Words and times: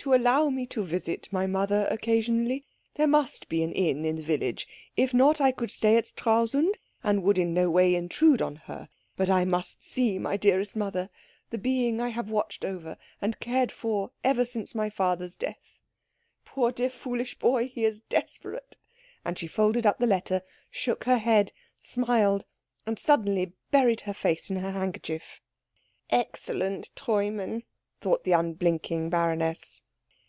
to 0.10 0.14
allow 0.14 0.48
me 0.48 0.64
to 0.64 0.82
visit 0.82 1.28
my 1.30 1.46
mother 1.46 1.86
occasionally. 1.90 2.64
There 2.94 3.06
must 3.06 3.50
be 3.50 3.62
an 3.62 3.72
inn 3.74 4.06
in 4.06 4.16
the 4.16 4.22
village. 4.22 4.66
If 4.96 5.12
not, 5.12 5.42
I 5.42 5.52
could 5.52 5.70
stay 5.70 5.96
at 5.98 6.06
Stralsund, 6.06 6.78
and 7.02 7.22
would 7.22 7.36
in 7.36 7.52
no 7.52 7.70
way 7.70 7.94
intrude 7.94 8.40
on 8.40 8.56
her. 8.64 8.88
But 9.18 9.28
I 9.28 9.44
must 9.44 9.84
see 9.84 10.18
my 10.18 10.38
dearest 10.38 10.74
mother, 10.74 11.10
the 11.50 11.58
being 11.58 12.00
I 12.00 12.08
have 12.08 12.30
watched 12.30 12.64
over 12.64 12.96
and 13.20 13.38
cared 13.40 13.70
for 13.70 14.10
ever 14.24 14.42
since 14.46 14.74
my 14.74 14.88
father's 14.88 15.36
death.' 15.36 15.78
Poor, 16.46 16.72
dear, 16.72 16.88
foolish 16.88 17.38
boy 17.38 17.68
he 17.68 17.84
is 17.84 18.00
desperate" 18.00 18.78
And 19.26 19.36
she 19.36 19.46
folded 19.48 19.86
up 19.86 19.98
the 19.98 20.06
letter, 20.06 20.40
shook 20.70 21.04
her 21.04 21.18
head, 21.18 21.52
smiled, 21.76 22.46
and 22.86 22.98
suddenly 22.98 23.52
buried 23.70 24.00
her 24.00 24.14
face 24.14 24.48
in 24.48 24.56
her 24.56 24.70
handkerchief. 24.72 25.42
"Excellent 26.08 26.88
Treumann," 26.96 27.64
thought 28.00 28.24
the 28.24 28.32
unblinking 28.32 29.10
baroness. 29.10 29.82